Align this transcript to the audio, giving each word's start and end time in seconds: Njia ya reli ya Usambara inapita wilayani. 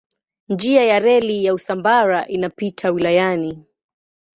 Njia 0.49 0.85
ya 0.85 0.99
reli 0.99 1.45
ya 1.45 1.53
Usambara 1.53 2.27
inapita 2.27 2.91
wilayani. 2.91 3.65